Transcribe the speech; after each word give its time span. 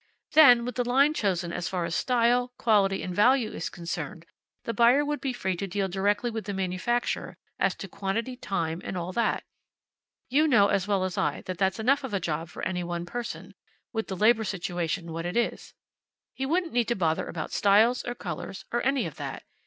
Then, 0.31 0.65
with 0.65 0.73
the 0.77 0.83
line 0.89 1.13
chosen 1.13 1.53
as 1.53 1.67
far 1.69 1.85
as 1.85 1.93
style, 1.93 2.53
quality, 2.57 3.03
and 3.03 3.13
value 3.15 3.51
is 3.51 3.69
concerned, 3.69 4.25
the 4.63 4.73
buyer 4.73 5.05
would 5.05 5.21
be 5.21 5.31
free 5.31 5.55
to 5.57 5.67
deal 5.67 5.87
directly 5.87 6.31
with 6.31 6.45
the 6.45 6.55
manufacturer 6.55 7.37
as 7.59 7.75
to 7.75 7.87
quantity, 7.87 8.35
time, 8.35 8.81
and 8.83 8.97
all 8.97 9.13
that. 9.13 9.43
You 10.27 10.47
know 10.47 10.69
as 10.69 10.87
well 10.87 11.03
as 11.03 11.19
I 11.19 11.43
that 11.43 11.59
that's 11.59 11.77
enough 11.77 12.03
of 12.03 12.15
a 12.15 12.19
job 12.19 12.49
for 12.49 12.63
any 12.63 12.83
one 12.83 13.05
person, 13.05 13.53
with 13.93 14.07
the 14.07 14.15
labor 14.17 14.43
situation 14.43 15.11
what 15.13 15.27
it 15.27 15.37
is. 15.37 15.75
He 16.33 16.47
wouldn't 16.47 16.73
need 16.73 16.87
to 16.87 16.95
bother 16.95 17.27
about 17.27 17.53
styles 17.53 18.03
or 18.03 18.15
colors, 18.15 18.65
or 18.71 18.83
any 18.83 19.05
of 19.05 19.17
that. 19.17 19.43